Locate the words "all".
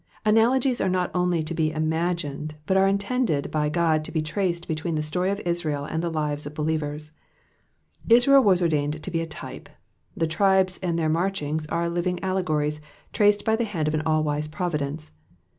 14.03-14.23